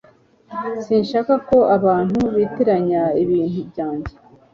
[0.83, 4.13] Sinshaka ko abantu bitiranya ibintu byanjye